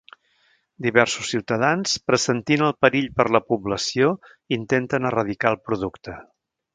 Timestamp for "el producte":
5.57-6.17